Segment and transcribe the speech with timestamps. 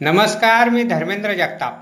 [0.00, 1.78] नमस्कार मी धर्मेंद्र जगताप.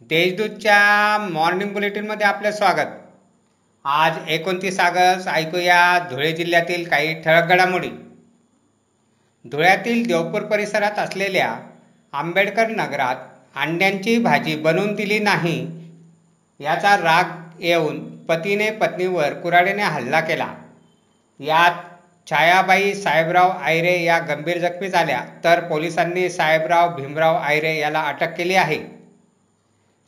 [0.00, 2.94] देशदूतच्या मॉर्निंग बुलेटिनमध्ये आपलं स्वागत.
[3.84, 7.90] आज एकोणतीस ऑगस्ट ऐकूया धुळे जिल्ह्यातील काही ठळक घडामोडी.
[9.44, 11.60] धुळ्यातील देवपूर परिसरात असलेल्या
[12.12, 13.16] आंबेडकर नगरात
[13.56, 15.60] अंड्यांची भाजी बनवून दिली नाही
[16.60, 20.54] याचा राग येऊन पतीने पत्नीवर कुऱ्हाडीने हल्ला केला.
[21.40, 21.93] यात
[22.26, 28.54] छायाबाई साहेबराव आयरे या गंभीर जखमी झाल्या तर पोलिसांनी साहेबराव भीमराव आयरे याला अटक केली
[28.54, 28.78] आहे.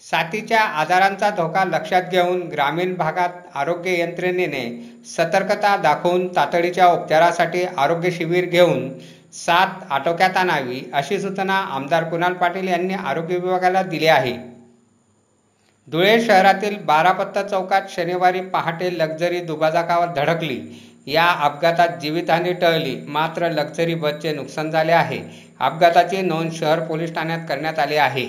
[0.05, 4.65] साथीच्या आजारांचा धोका लक्षात घेऊन ग्रामीण भागात आरोग्य यंत्रणेने
[5.07, 8.89] सतर्कता दाखवून तातडीच्या उपचारासाठी आरोग्य शिबिर घेऊन
[9.35, 14.37] साथ आटोक्यात आणावी अशी सूचना आमदार कुणाल पाटील यांनी आरोग्य विभागाला दिली आहे.
[15.89, 20.61] धुळे शहरातील बारापत्ता चौकात शनिवारी पहाटे लक्झरी दुभाजकावर धडकली.
[21.07, 22.97] या अपघातात जीवितहानी टळली.
[23.09, 25.21] मात्र लक्झरी बसचे नुकसान झाले आहे.
[25.61, 28.29] अपघाताची नोंद शहर पोलीस ठाण्यात करण्यात आली आहे.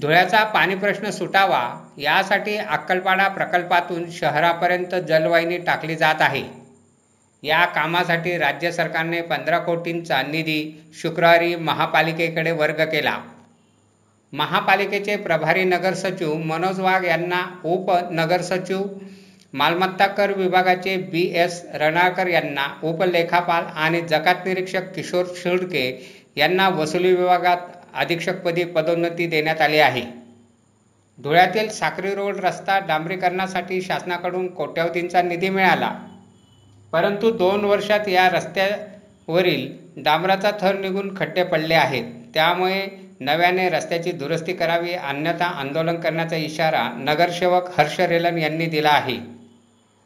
[0.00, 6.44] धुळ्याचा पाणी प्रश्न सुटावा यासाठी अक्कलपाडा प्रकल्पातून शहरापर्यंत जलवाहिनी टाकली जात आहे.
[7.42, 13.18] या कामासाठी राज्य सरकारने पंधरा कोटींचा निधी शुक्रवारी महापालिकेकडे वर्ग केला.
[14.32, 18.82] महापालिकेचे प्रभारी नगरसचिव मनोज वाघ यांना उपनगरसचिव
[19.52, 27.14] मालमत्ता कर विभागाचे बी एस रणाळकर यांना उपलेखापाल आणि जकात निरीक्षक किशोर शिर्डके यांना वसुली
[27.14, 27.56] विभागात
[27.94, 30.02] अधीक्षकपदी पदोन्नती देण्यात आली आहे.
[31.22, 35.98] धुळ्यातील साक्री रोड रस्ता डांबरीकरणासाठी शासनाकडून कोट्यवधींचा निधी मिळाला.
[36.92, 42.04] परंतु दोन वर्षात या रस्त्यावरील डांबराचा थर निघून खड्डे पडले आहेत.
[42.34, 42.86] त्यामुळे
[43.20, 49.35] नव्याने रस्त्याची दुरुस्ती करावी अन्यथा आंदोलन करण्याचा इशारा नगरसेवक हर्ष रेलन यांनी दिला आहे.